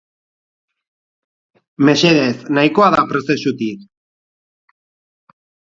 [1.89, 3.87] Mesedez, nahikoa da prozesutik!